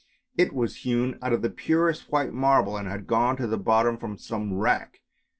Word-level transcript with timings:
It 0.35 0.51
was 0.51 0.77
hewn 0.77 1.19
out 1.21 1.31
of 1.31 1.43
the 1.43 1.49
purest 1.51 2.11
white 2.11 2.33
marble 2.33 2.75
and 2.75 2.87
had 2.87 3.05
gone 3.05 3.37
to 3.37 3.45
the 3.45 3.55
bottom 3.59 3.99
from 3.99 4.17
some 4.17 4.51
wreck. 4.51 5.01